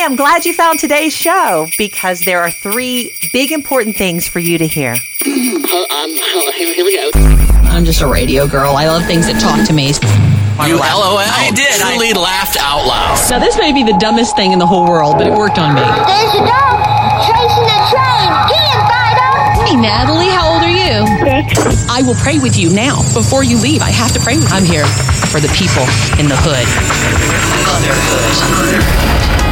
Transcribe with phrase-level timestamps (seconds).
[0.00, 4.38] Hey, I'm glad you found today's show because there are three big important things for
[4.38, 4.92] you to hear.
[4.96, 6.08] um,
[6.56, 7.10] here, here we go.
[7.68, 8.80] I'm just a radio girl.
[8.80, 9.92] I love things that talk to me.
[10.64, 11.20] You LOL.
[11.20, 11.76] I did.
[11.76, 13.20] Truly laughed out loud.
[13.28, 15.76] Now, this may be the dumbest thing in the whole world, but it worked on
[15.76, 15.84] me.
[15.84, 16.80] There's a dog
[17.20, 18.28] chasing a train.
[18.48, 19.28] He and Fido.
[19.68, 21.04] Hey, Natalie, how old are you?
[21.28, 21.60] Six.
[21.92, 23.04] I will pray with you now.
[23.12, 24.56] Before you leave, I have to pray with you.
[24.56, 24.88] I'm here
[25.28, 25.84] for the people
[26.16, 26.64] in the hood.
[27.84, 29.09] They're good.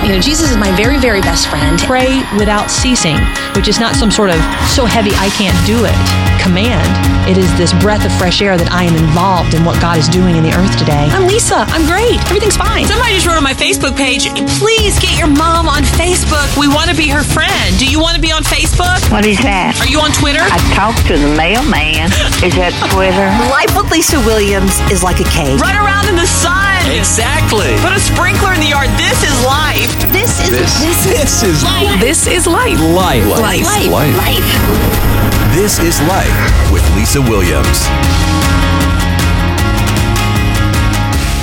[0.09, 1.79] You know, Jesus is my very, very best friend.
[1.81, 3.19] Pray without ceasing,
[3.55, 6.89] which is not some sort of so heavy I can't do it command.
[7.29, 10.09] It is this breath of fresh air that I am involved in what God is
[10.09, 11.05] doing in the earth today.
[11.13, 11.69] I'm Lisa.
[11.69, 12.17] I'm great.
[12.33, 12.89] Everything's fine.
[12.89, 14.25] Somebody just wrote on my Facebook page,
[14.57, 16.49] please get your mom on Facebook.
[16.57, 17.77] We want to be her friend.
[17.77, 18.97] Do you want to be on Facebook?
[19.13, 19.77] What is that?
[19.85, 20.41] Are you on Twitter?
[20.41, 22.09] I talked to the mailman.
[22.41, 23.29] Is that Twitter?
[23.53, 25.61] Life with Lisa Williams is like a cave.
[25.61, 26.81] Run around in the sun.
[26.89, 27.77] Exactly.
[27.85, 28.89] Put a sprinkler in the yard.
[28.97, 29.98] This is life.
[30.07, 32.01] This is This, this is life.
[32.01, 32.79] This is life.
[32.81, 33.27] life.
[33.27, 33.65] Life.
[33.65, 34.17] Life.
[34.17, 35.55] Life.
[35.55, 37.87] This is Life with Lisa Williams.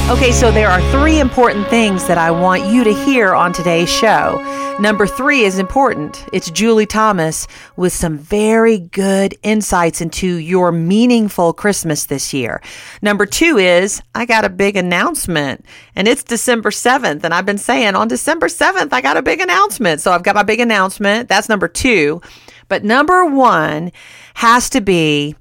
[0.10, 3.90] Okay, so there are three important things that I want you to hear on today's
[3.90, 4.40] show.
[4.80, 6.26] Number three is important.
[6.34, 12.62] It's Julie Thomas with some very good insights into your meaningful Christmas this year.
[13.02, 15.66] Number two is I got a big announcement
[15.96, 17.24] and it's December 7th.
[17.24, 20.02] And I've been saying on December 7th, I got a big announcement.
[20.02, 21.30] So I've got my big announcement.
[21.30, 22.22] That's number two.
[22.68, 23.94] But number one
[24.36, 25.36] has to be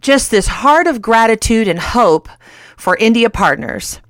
[0.00, 2.30] just this heart of gratitude and hope
[2.78, 4.00] for India Partners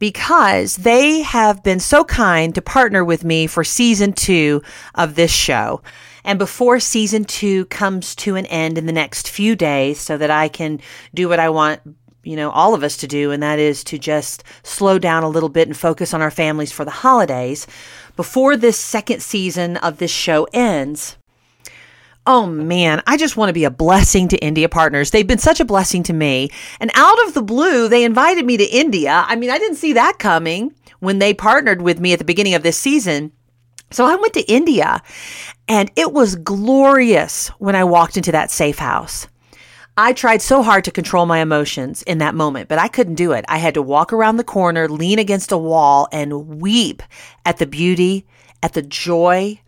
[0.00, 4.60] because they have been so kind to partner with me for season two
[4.96, 5.80] of this show.
[6.24, 10.30] And before season two comes to an end in the next few days, so that
[10.30, 10.80] I can
[11.14, 11.80] do what I want,
[12.24, 15.28] you know, all of us to do, and that is to just slow down a
[15.28, 17.66] little bit and focus on our families for the holidays.
[18.16, 21.16] Before this second season of this show ends,
[22.26, 25.10] Oh man, I just want to be a blessing to India partners.
[25.10, 26.50] They've been such a blessing to me.
[26.78, 29.24] And out of the blue, they invited me to India.
[29.26, 32.54] I mean, I didn't see that coming when they partnered with me at the beginning
[32.54, 33.32] of this season.
[33.90, 35.02] So I went to India
[35.66, 39.26] and it was glorious when I walked into that safe house.
[39.96, 43.32] I tried so hard to control my emotions in that moment, but I couldn't do
[43.32, 43.44] it.
[43.48, 47.02] I had to walk around the corner, lean against a wall, and weep
[47.44, 48.26] at the beauty,
[48.62, 49.60] at the joy,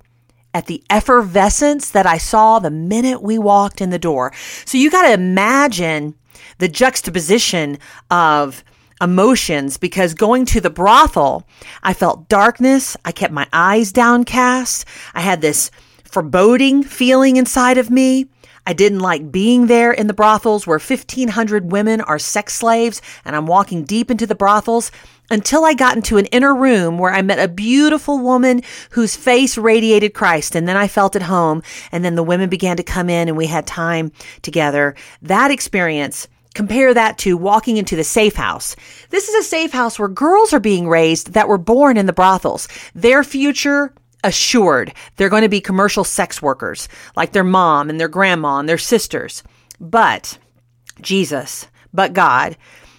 [0.55, 4.33] at the effervescence that I saw the minute we walked in the door.
[4.65, 6.15] So you got to imagine
[6.59, 7.79] the juxtaposition
[8.11, 8.63] of
[9.01, 11.47] emotions because going to the brothel,
[11.83, 12.97] I felt darkness.
[13.05, 14.85] I kept my eyes downcast.
[15.15, 15.71] I had this
[16.05, 18.29] foreboding feeling inside of me.
[18.67, 23.35] I didn't like being there in the brothels where 1,500 women are sex slaves, and
[23.35, 24.91] I'm walking deep into the brothels
[25.31, 29.57] until I got into an inner room where I met a beautiful woman whose face
[29.57, 30.55] radiated Christ.
[30.55, 31.63] And then I felt at home.
[31.91, 34.13] And then the women began to come in and we had time
[34.43, 34.95] together.
[35.23, 38.77] That experience Compare that to walking into the safe house.
[39.09, 42.13] This is a safe house where girls are being raised that were born in the
[42.13, 42.69] brothels.
[42.95, 44.95] Their future assured.
[45.17, 48.79] They're going to be commercial sex workers like their mom and their grandma and their
[48.79, 49.43] sisters.
[49.81, 50.39] But
[51.01, 52.57] Jesus, but God,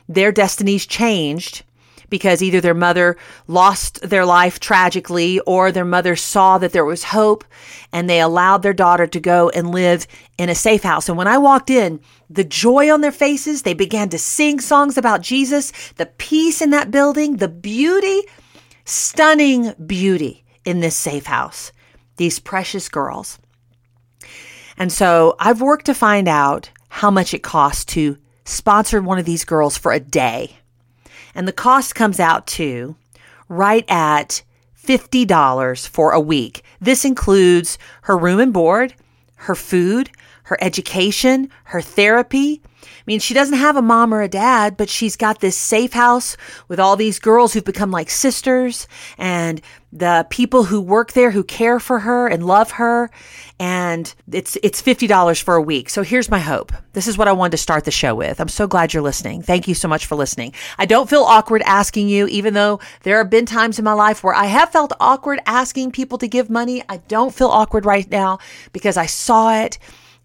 [0.07, 1.63] their destinies changed
[2.09, 3.17] because either their mother
[3.47, 7.43] lost their life tragically or their mother saw that there was hope
[7.91, 10.05] and they allowed their daughter to go and live
[10.37, 11.09] in a safe house.
[11.09, 14.95] And when I walked in, the joy on their faces, they began to sing songs
[14.95, 18.21] about Jesus, the peace in that building, the beauty,
[18.85, 21.71] stunning beauty in this safe house.
[22.17, 23.39] These precious girls.
[24.77, 29.25] And so I've worked to find out how much it costs to sponsor one of
[29.25, 30.57] these girls for a day.
[31.35, 32.95] And the cost comes out to
[33.49, 34.43] right at
[34.83, 36.63] $50 for a week.
[36.81, 38.95] This includes her room and board,
[39.35, 40.09] her food,
[40.43, 42.61] her education, her therapy.
[42.83, 45.93] I mean, she doesn't have a mom or a dad, but she's got this safe
[45.93, 46.35] house
[46.67, 48.87] with all these girls who've become like sisters
[49.17, 49.61] and
[49.91, 53.09] the people who work there who care for her and love her.
[53.59, 55.89] And it's, it's $50 for a week.
[55.89, 56.73] So here's my hope.
[56.93, 58.41] This is what I wanted to start the show with.
[58.41, 59.43] I'm so glad you're listening.
[59.43, 60.53] Thank you so much for listening.
[60.77, 64.23] I don't feel awkward asking you, even though there have been times in my life
[64.23, 66.83] where I have felt awkward asking people to give money.
[66.89, 68.39] I don't feel awkward right now
[68.73, 69.77] because I saw it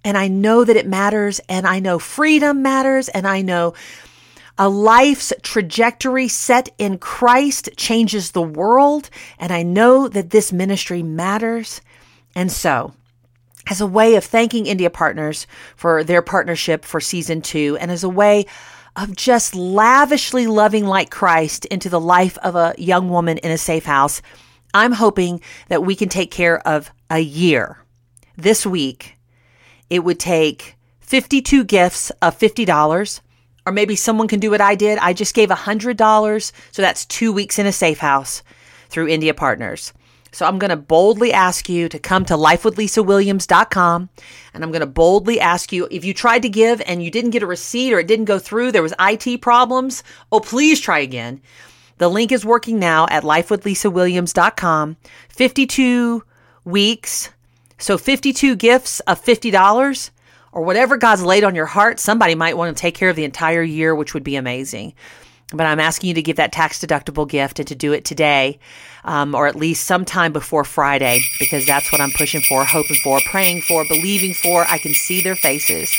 [0.08, 3.74] and I know that it matters and I know freedom matters and I know
[4.56, 9.10] a life's trajectory set in Christ changes the world.
[9.38, 11.82] And I know that this ministry matters.
[12.34, 12.94] And so,
[13.68, 15.46] as a way of thanking India Partners
[15.76, 18.46] for their partnership for season two, and as a way
[18.96, 23.58] of just lavishly loving like Christ into the life of a young woman in a
[23.58, 24.22] safe house,
[24.72, 27.76] I'm hoping that we can take care of a year.
[28.38, 29.17] This week,
[29.90, 33.20] it would take 52 gifts of $50
[33.66, 34.98] or maybe someone can do what I did.
[34.98, 36.52] I just gave $100.
[36.72, 38.42] So that's two weeks in a safe house
[38.88, 39.92] through India Partners.
[40.32, 44.08] So I'm going to boldly ask you to come to lifewithlisawilliams.com
[44.54, 47.30] and I'm going to boldly ask you if you tried to give and you didn't
[47.30, 50.98] get a receipt or it didn't go through, there was IT problems, oh please try
[50.98, 51.40] again.
[51.98, 54.96] The link is working now at lifewithlisawilliams.com.
[55.30, 56.22] 52
[56.64, 57.30] weeks.
[57.78, 60.10] So 52 gifts of $50
[60.52, 62.00] or whatever God's laid on your heart.
[62.00, 64.94] Somebody might want to take care of the entire year, which would be amazing.
[65.52, 68.58] But I'm asking you to give that tax deductible gift and to do it today,
[69.04, 73.20] um, or at least sometime before Friday, because that's what I'm pushing for, hoping for,
[73.30, 74.66] praying for, believing for.
[74.68, 75.90] I can see their faces.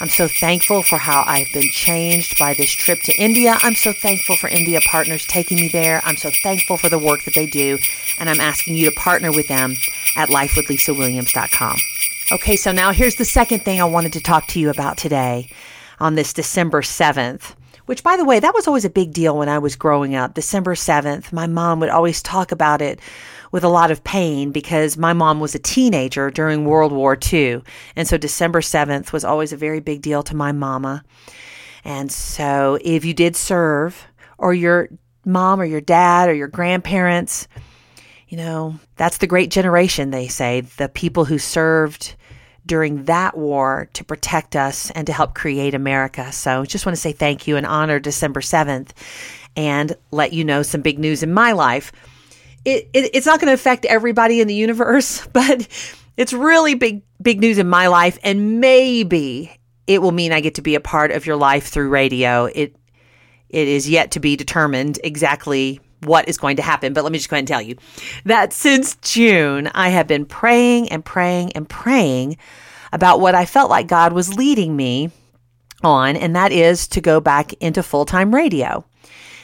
[0.00, 3.58] I'm so thankful for how I've been changed by this trip to India.
[3.62, 6.00] I'm so thankful for India partners taking me there.
[6.04, 7.78] I'm so thankful for the work that they do.
[8.18, 9.76] And I'm asking you to partner with them
[10.16, 11.76] at lifewithlisawilliams.com.
[12.32, 15.50] Okay, so now here's the second thing I wanted to talk to you about today
[16.00, 17.54] on this December 7th.
[17.86, 20.34] Which, by the way, that was always a big deal when I was growing up.
[20.34, 23.00] December 7th, my mom would always talk about it
[23.50, 27.60] with a lot of pain because my mom was a teenager during World War II.
[27.96, 31.04] And so December 7th was always a very big deal to my mama.
[31.84, 34.06] And so if you did serve,
[34.38, 34.88] or your
[35.24, 37.46] mom or your dad or your grandparents,
[38.32, 42.16] you know, that's the great generation, they say, the people who served
[42.64, 46.32] during that war to protect us and to help create America.
[46.32, 48.92] So just want to say thank you and honor December 7th
[49.54, 51.92] and let you know some big news in my life.
[52.64, 55.68] It, it, it's not going to affect everybody in the universe, but
[56.16, 58.18] it's really big, big news in my life.
[58.22, 59.54] And maybe
[59.86, 62.46] it will mean I get to be a part of your life through radio.
[62.46, 62.74] It,
[63.50, 66.92] it is yet to be determined exactly what is going to happen.
[66.92, 67.76] But let me just go ahead and tell you
[68.24, 72.36] that since June, I have been praying and praying and praying
[72.92, 75.10] about what I felt like God was leading me
[75.82, 78.84] on, and that is to go back into full time radio.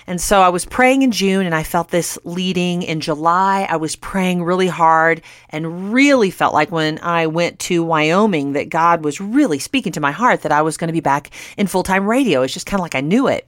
[0.09, 3.67] And so I was praying in June and I felt this leading in July.
[3.69, 5.21] I was praying really hard
[5.51, 10.01] and really felt like when I went to Wyoming that God was really speaking to
[10.01, 12.41] my heart that I was going to be back in full time radio.
[12.41, 13.48] It's just kind of like I knew it.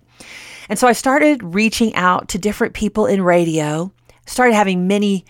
[0.70, 3.92] And so I started reaching out to different people in radio,
[4.26, 5.24] started having many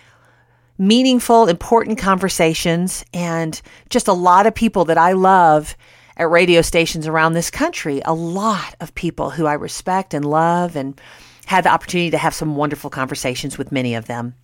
[0.77, 5.77] meaningful, important conversations, and just a lot of people that I love
[6.19, 8.03] at radio stations around this country.
[8.05, 11.01] A lot of people who I respect and love, and
[11.47, 14.35] had the opportunity to have some wonderful conversations with many of them.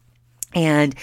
[0.55, 0.95] And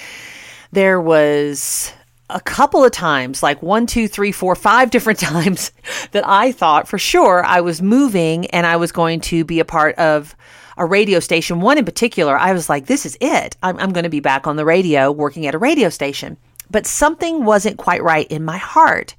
[0.71, 1.93] there was
[2.33, 5.71] a couple of times, like one, two, three, four, five different times,
[6.11, 9.65] that I thought for sure I was moving and I was going to be a
[9.65, 10.35] part of
[10.77, 11.61] a radio station.
[11.61, 13.55] One in particular, I was like, this is it.
[13.61, 16.37] I'm, I'm going to be back on the radio working at a radio station.
[16.71, 19.15] But something wasn't quite right in my heart.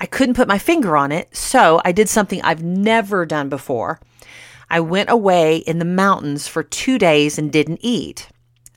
[0.00, 1.34] I couldn't put my finger on it.
[1.34, 3.98] So I did something I've never done before.
[4.70, 8.28] I went away in the mountains for two days and didn't eat.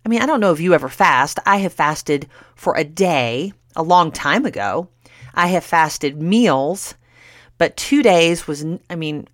[0.05, 1.39] I mean, I don't know if you ever fast.
[1.45, 4.89] I have fasted for a day a long time ago.
[5.33, 6.95] I have fasted meals,
[7.57, 9.27] but two days was, I mean,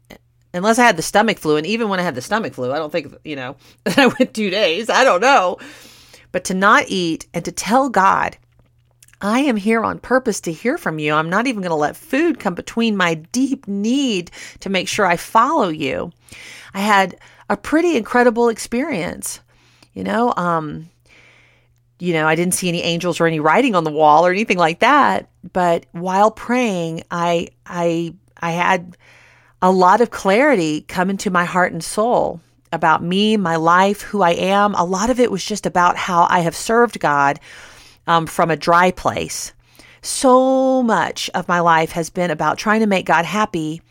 [0.54, 2.78] unless I had the stomach flu, and even when I had the stomach flu, I
[2.78, 3.56] don't think, you know,
[3.86, 4.90] that I went two days.
[4.90, 5.58] I don't know.
[6.32, 8.38] But to not eat and to tell God,
[9.22, 11.14] I am here on purpose to hear from you.
[11.14, 15.06] I'm not even going to let food come between my deep need to make sure
[15.06, 16.12] I follow you.
[16.74, 17.18] I had
[17.50, 19.40] a pretty incredible experience.
[19.98, 20.92] You know, um,
[21.98, 24.60] you know, I didn't see any angels or any writing on the wall or anything
[24.60, 25.28] like that.
[25.54, 28.96] But while praying, I I I had
[29.60, 34.22] a lot of clarity come into my heart and soul about me, my life, who
[34.22, 34.76] I am.
[34.76, 37.40] A lot of it was just about how I have served God
[38.06, 39.52] um, from a dry place.
[40.04, 43.82] So much of my life has been about trying to make God happy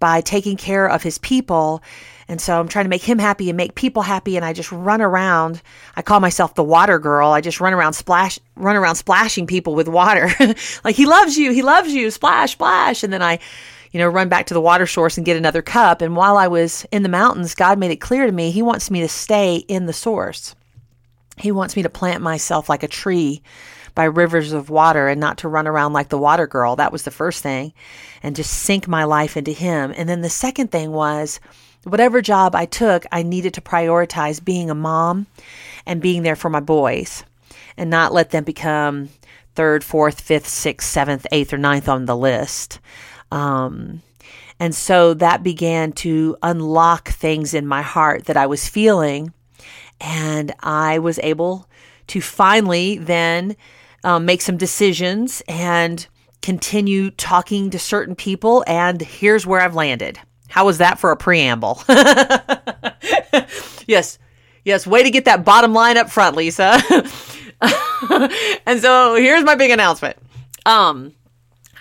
[0.00, 1.82] by taking care of his people
[2.30, 4.36] and so I'm trying to make him happy and make people happy.
[4.36, 5.60] And I just run around.
[5.96, 7.32] I call myself the water girl.
[7.32, 10.30] I just run around splash, run around splashing people with water.
[10.84, 11.50] like he loves you.
[11.50, 12.08] He loves you.
[12.08, 13.02] Splash, splash.
[13.02, 13.40] And then I,
[13.90, 16.02] you know, run back to the water source and get another cup.
[16.02, 18.92] And while I was in the mountains, God made it clear to me He wants
[18.92, 20.54] me to stay in the source.
[21.36, 23.42] He wants me to plant myself like a tree
[23.94, 26.76] by rivers of water and not to run around like the water girl.
[26.76, 27.72] That was the first thing.
[28.22, 29.92] And just sink my life into Him.
[29.96, 31.40] And then the second thing was,
[31.84, 35.26] whatever job I took, I needed to prioritize being a mom
[35.86, 37.24] and being there for my boys
[37.76, 39.08] and not let them become
[39.54, 42.78] third, fourth, fifth, sixth, seventh, eighth, or ninth on the list.
[43.32, 44.02] Um,
[44.58, 49.32] and so that began to unlock things in my heart that I was feeling.
[50.00, 51.66] And I was able
[52.08, 53.56] to finally then
[54.04, 56.06] um, make some decisions and
[56.42, 58.64] continue talking to certain people.
[58.66, 60.18] And here's where I've landed.
[60.48, 61.82] How was that for a preamble?
[63.86, 64.18] yes,
[64.64, 66.80] yes, way to get that bottom line up front, Lisa.
[68.66, 70.16] and so here's my big announcement.
[70.66, 71.14] Um,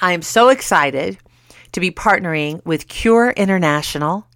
[0.02, 1.18] I am so excited
[1.72, 4.28] to be partnering with Cure International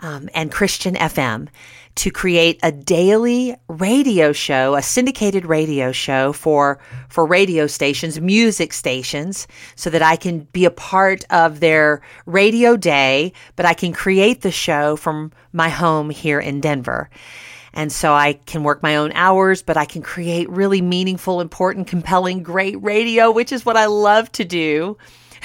[0.00, 1.48] um, and Christian FM
[1.96, 6.78] to create a daily radio show, a syndicated radio show for
[7.08, 12.76] for radio stations, music stations, so that I can be a part of their radio
[12.76, 17.10] day, but I can create the show from my home here in Denver.
[17.72, 21.86] And so I can work my own hours, but I can create really meaningful, important,
[21.86, 24.96] compelling, great radio, which is what I love to do.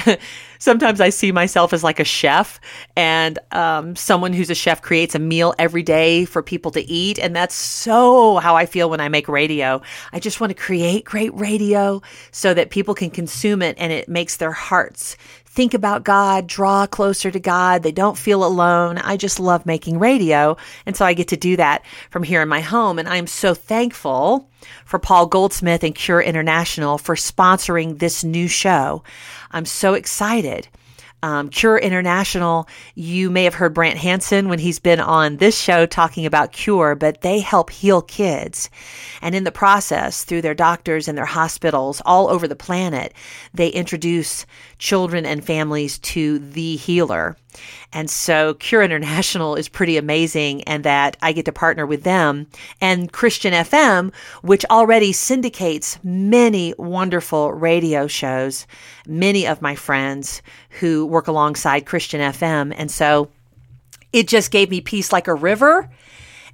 [0.66, 2.60] Sometimes I see myself as like a chef,
[2.96, 7.20] and um, someone who's a chef creates a meal every day for people to eat.
[7.20, 9.84] And that's so how I feel when I make radio.
[10.12, 14.10] I just want to create great radio so that people can consume it and it
[14.10, 15.18] makes their hearts
[15.56, 17.82] think about God, draw closer to God.
[17.82, 18.98] They don't feel alone.
[18.98, 20.58] I just love making radio.
[20.86, 23.00] And so I get to do that from here in my home.
[23.00, 24.50] And I'm so thankful
[24.84, 29.02] for Paul Goldsmith and Cure International for sponsoring this new show.
[29.52, 30.68] I'm so excited.
[31.26, 35.88] Um, Cure International, you may have heard Brant Hansen when he's been on this show
[35.88, 38.70] talking about Cure, but they help heal kids.
[39.24, 43.12] And in the process, through their doctors and their hospitals all over the planet,
[43.56, 44.46] they introduce
[44.78, 47.36] children and families to the healer.
[47.94, 52.48] And so Cure International is pretty amazing and that I get to partner with them
[52.82, 58.68] and Christian FM, which already syndicates many wonderful radio shows,
[59.08, 60.42] many of my friends
[60.80, 62.74] who work alongside Christian FM.
[62.76, 63.30] And so
[64.12, 65.90] it just gave me peace like a river.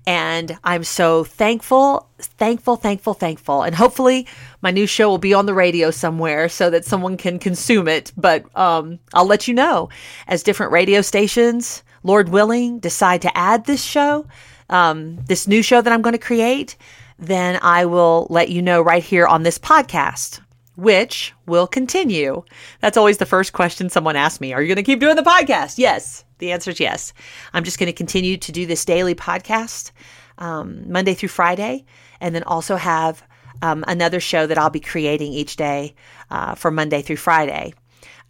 [0.07, 3.61] And I'm so thankful, thankful, thankful, thankful.
[3.61, 4.27] And hopefully
[4.61, 8.11] my new show will be on the radio somewhere so that someone can consume it.
[8.17, 9.89] But um, I'll let you know
[10.27, 14.25] as different radio stations, Lord willing, decide to add this show,
[14.69, 16.77] um, this new show that I'm going to create,
[17.19, 20.39] then I will let you know right here on this podcast
[20.75, 22.43] which will continue?
[22.79, 24.53] That's always the first question someone asks me.
[24.53, 25.77] Are you going to keep doing the podcast?
[25.77, 26.23] Yes.
[26.41, 27.13] The answer is yes.
[27.53, 29.91] I'm just going to continue to do this daily podcast
[30.39, 31.85] um, Monday through Friday,
[32.19, 33.23] and then also have
[33.61, 35.93] um, another show that I'll be creating each day
[36.31, 37.75] uh, for Monday through Friday.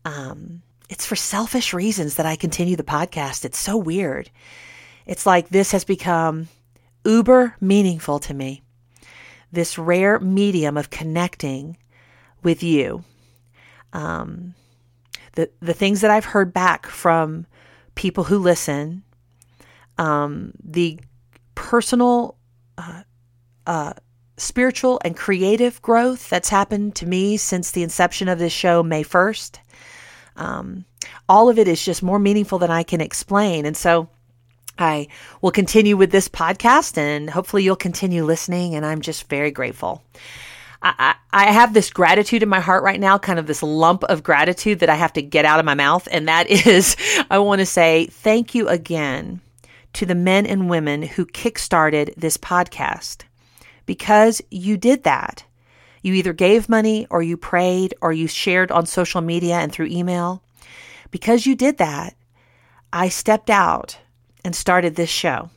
[0.04, 3.46] Um, it's for selfish reasons that I continue the podcast.
[3.46, 4.30] It's so weird.
[5.06, 6.50] It's like this has become
[7.06, 8.62] uber meaningful to me.
[9.54, 11.78] This rare medium of connecting
[12.44, 13.06] with you.
[13.94, 14.54] Um,
[15.36, 17.46] the the things that I've heard back from
[17.96, 19.04] people who listen,
[19.98, 21.00] um, the
[21.56, 22.38] personal,
[22.78, 23.04] uh,
[23.68, 23.94] uh,
[24.38, 29.04] spiritual, and creative growth that's happened to me since the inception of this show, May
[29.04, 29.60] first.
[30.36, 30.86] Um,
[31.28, 34.10] all of it is just more meaningful than I can explain, and so.
[34.80, 35.10] I
[35.42, 38.74] will continue with this podcast and hopefully you'll continue listening.
[38.74, 40.02] And I'm just very grateful.
[40.84, 44.24] I, I have this gratitude in my heart right now, kind of this lump of
[44.24, 46.08] gratitude that I have to get out of my mouth.
[46.12, 46.96] And that is,
[47.30, 49.42] I want to say thank you again
[49.94, 53.24] to the men and women who kickstarted this podcast
[53.86, 55.44] because you did that.
[56.02, 59.88] You either gave money or you prayed or you shared on social media and through
[59.88, 60.42] email.
[61.12, 62.16] Because you did that,
[62.92, 64.00] I stepped out
[64.44, 65.50] and started this show.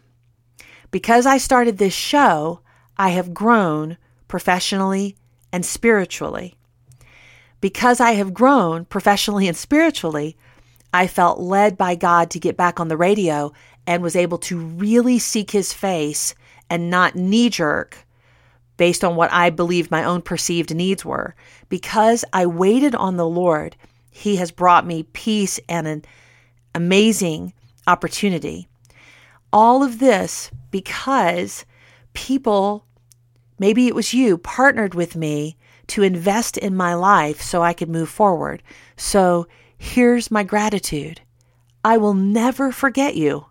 [0.90, 2.60] Because I started this show,
[2.98, 3.96] I have grown
[4.28, 5.16] professionally
[5.52, 6.56] and spiritually.
[7.60, 10.36] Because I have grown professionally and spiritually,
[10.92, 13.52] I felt led by God to get back on the radio
[13.86, 16.34] and was able to really seek his face
[16.70, 17.98] and not knee jerk
[18.76, 21.34] based on what I believed my own perceived needs were.
[21.68, 23.76] Because I waited on the Lord,
[24.10, 26.04] he has brought me peace and an
[26.74, 27.52] amazing
[27.86, 28.68] opportunity.
[29.52, 31.64] All of this because
[32.14, 32.83] people
[33.64, 35.56] Maybe it was you partnered with me
[35.86, 38.62] to invest in my life so I could move forward.
[38.94, 39.46] So
[39.78, 41.22] here's my gratitude.
[41.82, 43.46] I will never forget you.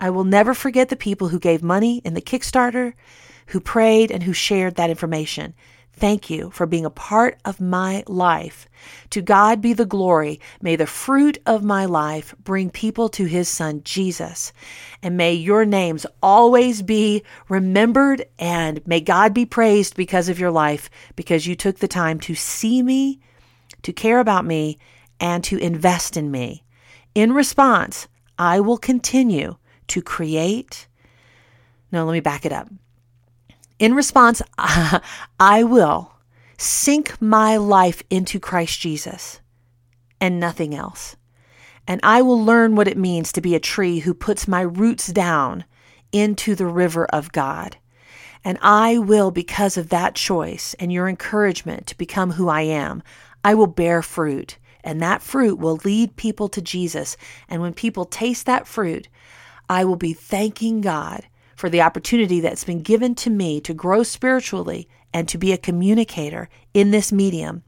[0.00, 2.92] I will never forget the people who gave money in the Kickstarter,
[3.48, 5.54] who prayed, and who shared that information.
[5.96, 8.68] Thank you for being a part of my life.
[9.10, 10.40] To God be the glory.
[10.60, 14.52] May the fruit of my life bring people to his son Jesus.
[15.02, 20.50] And may your names always be remembered and may God be praised because of your
[20.50, 23.20] life, because you took the time to see me,
[23.82, 24.78] to care about me,
[25.20, 26.64] and to invest in me.
[27.14, 29.56] In response, I will continue
[29.88, 30.88] to create.
[31.92, 32.68] No, let me back it up.
[33.78, 36.12] In response, I will
[36.56, 39.40] sink my life into Christ Jesus
[40.20, 41.16] and nothing else.
[41.86, 45.08] And I will learn what it means to be a tree who puts my roots
[45.08, 45.64] down
[46.12, 47.76] into the river of God.
[48.44, 53.02] And I will, because of that choice and your encouragement to become who I am,
[53.42, 54.58] I will bear fruit.
[54.82, 57.16] And that fruit will lead people to Jesus.
[57.48, 59.08] And when people taste that fruit,
[59.68, 61.26] I will be thanking God
[61.56, 65.58] for the opportunity that's been given to me to grow spiritually and to be a
[65.58, 67.62] communicator in this medium.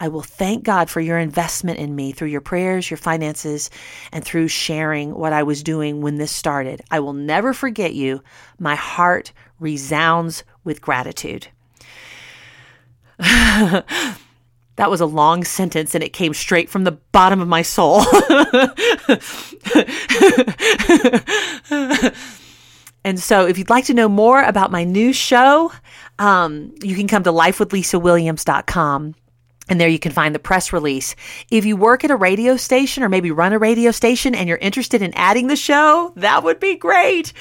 [0.00, 3.70] I will thank God for your investment in me through your prayers, your finances,
[4.12, 6.82] and through sharing what I was doing when this started.
[6.90, 8.22] I will never forget you.
[8.58, 11.48] My heart resounds with gratitude.
[13.18, 13.84] that
[14.78, 18.02] was a long sentence and it came straight from the bottom of my soul.
[23.04, 25.70] and so, if you'd like to know more about my new show,
[26.18, 29.14] um, you can come to lifewithlisawilliams.com.
[29.66, 31.16] And there you can find the press release.
[31.50, 34.58] If you work at a radio station or maybe run a radio station and you're
[34.58, 37.32] interested in adding the show, that would be great.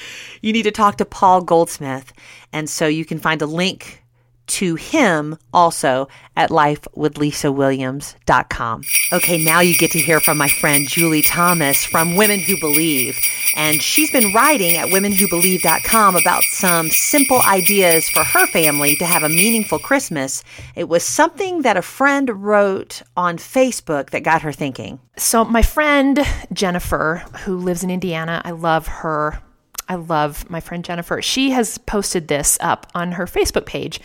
[0.41, 2.13] You need to talk to Paul Goldsmith.
[2.53, 4.02] And so you can find a link
[4.47, 8.81] to him also at lifewithlisawilliams.com.
[9.11, 13.17] Okay, now you get to hear from my friend Julie Thomas from Women Who Believe.
[13.55, 19.23] And she's been writing at womenwhobelieve.com about some simple ideas for her family to have
[19.23, 20.43] a meaningful Christmas.
[20.75, 24.99] It was something that a friend wrote on Facebook that got her thinking.
[25.17, 26.19] So, my friend
[26.51, 29.41] Jennifer, who lives in Indiana, I love her.
[29.87, 31.21] I love my friend Jennifer.
[31.21, 33.99] She has posted this up on her Facebook page.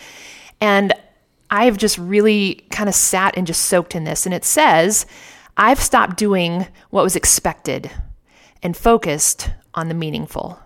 [0.60, 0.92] And
[1.50, 4.26] I've just really kind of sat and just soaked in this.
[4.26, 5.06] And it says,
[5.56, 7.90] I've stopped doing what was expected
[8.62, 10.60] and focused on the meaningful.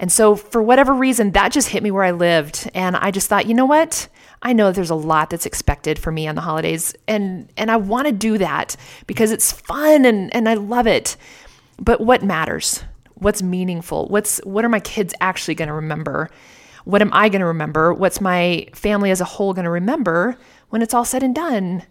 [0.00, 2.68] And so, for whatever reason, that just hit me where I lived.
[2.74, 4.08] And I just thought, you know what?
[4.42, 6.94] I know there's a lot that's expected for me on the holidays.
[7.06, 11.16] And, and I want to do that because it's fun and, and I love it.
[11.78, 12.82] But what matters?
[13.24, 14.08] What's meaningful?
[14.08, 16.28] What's, what are my kids actually going to remember?
[16.84, 17.94] What am I going to remember?
[17.94, 20.36] What's my family as a whole going to remember
[20.68, 21.84] when it's all said and done?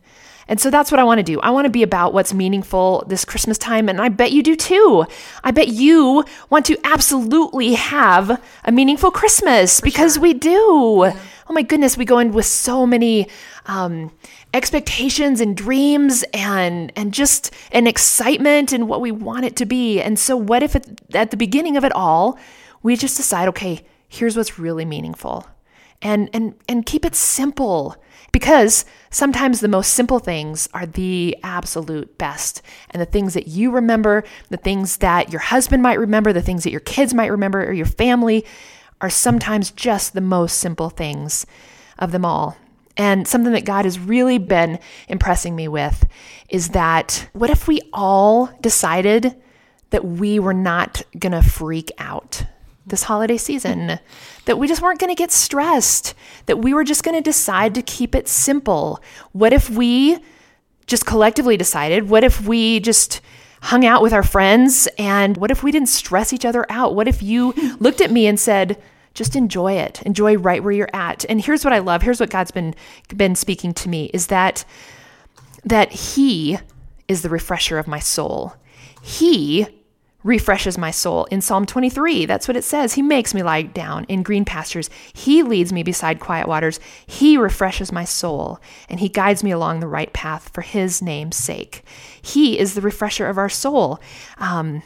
[0.47, 1.39] And so that's what I want to do.
[1.41, 3.87] I want to be about what's meaningful this Christmas time.
[3.87, 5.05] And I bet you do too.
[5.43, 10.23] I bet you want to absolutely have a meaningful Christmas For because sure.
[10.23, 11.03] we do.
[11.05, 11.19] Yeah.
[11.49, 13.27] Oh my goodness, we go in with so many
[13.65, 14.11] um,
[14.53, 20.01] expectations and dreams and and just an excitement and what we want it to be.
[20.01, 22.37] And so, what if it, at the beginning of it all,
[22.81, 25.45] we just decide, okay, here's what's really meaningful,
[26.01, 27.97] and and and keep it simple
[28.31, 32.61] because sometimes the most simple things are the absolute best.
[32.89, 36.63] And the things that you remember, the things that your husband might remember, the things
[36.63, 38.45] that your kids might remember, or your family
[38.99, 41.45] are sometimes just the most simple things
[41.99, 42.57] of them all.
[42.97, 46.05] And something that God has really been impressing me with
[46.49, 49.41] is that what if we all decided
[49.89, 52.45] that we were not going to freak out
[52.85, 53.99] this holiday season?
[54.45, 56.13] that we just weren't going to get stressed,
[56.45, 59.01] that we were just going to decide to keep it simple.
[59.31, 60.19] What if we
[60.85, 62.09] just collectively decided?
[62.09, 63.21] What if we just
[63.61, 66.95] hung out with our friends and what if we didn't stress each other out?
[66.95, 68.81] What if you looked at me and said,
[69.13, 70.01] just enjoy it.
[70.01, 71.23] Enjoy right where you're at.
[71.29, 72.01] And here's what I love.
[72.01, 72.73] Here's what God's been
[73.15, 74.65] been speaking to me is that
[75.63, 76.57] that he
[77.07, 78.55] is the refresher of my soul.
[79.03, 79.67] He
[80.23, 81.25] refreshes my soul.
[81.25, 82.93] In Psalm 23, that's what it says.
[82.93, 84.89] He makes me lie down in green pastures.
[85.13, 86.79] He leads me beside quiet waters.
[87.05, 88.59] He refreshes my soul,
[88.89, 91.83] and He guides me along the right path for His name's sake.
[92.21, 93.99] He is the refresher of our soul.
[94.37, 94.83] Um,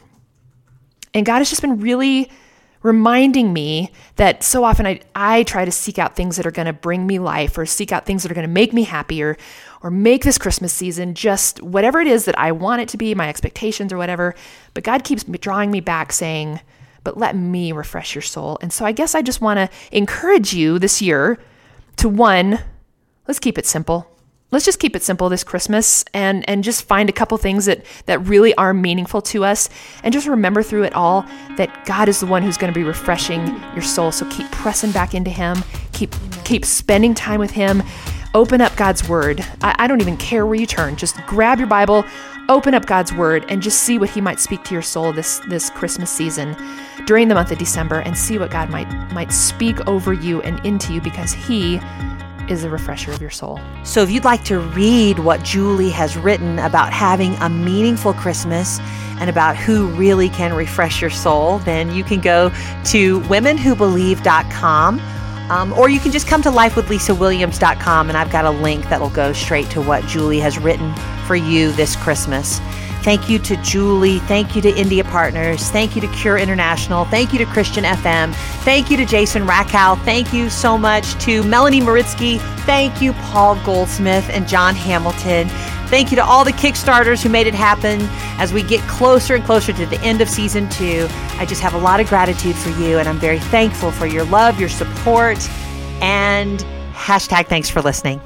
[1.13, 2.29] and God has just been really
[2.83, 6.67] reminding me that so often I, I try to seek out things that are going
[6.67, 9.35] to bring me life or seek out things that are going to make me happier
[9.83, 13.13] or make this Christmas season just whatever it is that I want it to be,
[13.15, 14.35] my expectations or whatever.
[14.73, 16.59] But God keeps drawing me back saying,
[17.03, 18.57] but let me refresh your soul.
[18.61, 21.39] And so I guess I just want to encourage you this year
[21.97, 22.59] to one,
[23.27, 24.17] let's keep it simple
[24.51, 27.85] let's just keep it simple this Christmas and and just find a couple things that
[28.05, 29.69] that really are meaningful to us
[30.03, 31.25] and just remember through it all
[31.57, 34.11] that God is the one who's going to be refreshing your soul.
[34.11, 35.57] So keep pressing back into him,
[35.91, 37.83] keep keep spending time with him.
[38.33, 39.41] Open up God's word.
[39.61, 40.95] I, I don't even care where you turn.
[40.95, 42.05] Just grab your Bible,
[42.49, 45.39] open up God's word, and just see what He might speak to your soul this
[45.47, 46.55] this Christmas season
[47.05, 50.63] during the month of December, and see what God might might speak over you and
[50.65, 51.79] into you because He
[52.49, 53.59] is a refresher of your soul.
[53.83, 58.79] So, if you'd like to read what Julie has written about having a meaningful Christmas
[59.19, 62.49] and about who really can refresh your soul, then you can go
[62.85, 65.01] to womenwhobelieve.com
[65.49, 69.31] Um, or you can just come to lifewithlisawilliams.com and I've got a link that'll go
[69.33, 70.93] straight to what Julie has written
[71.25, 72.59] for you this Christmas.
[73.07, 74.19] Thank you to Julie.
[74.19, 75.69] Thank you to India Partners.
[75.69, 77.05] Thank you to Cure International.
[77.05, 78.33] Thank you to Christian FM.
[78.65, 79.97] Thank you to Jason Rackow.
[80.03, 82.39] Thank you so much to Melanie Maritsky.
[82.65, 85.47] Thank you, Paul Goldsmith and John Hamilton.
[85.89, 88.01] Thank you to all the Kickstarters who made it happen
[88.39, 91.07] as we get closer and closer to the end of season two.
[91.39, 94.25] I just have a lot of gratitude for you, and I'm very thankful for your
[94.25, 95.37] love, your support,
[96.01, 96.59] and
[96.91, 98.19] hashtag thanks for listening.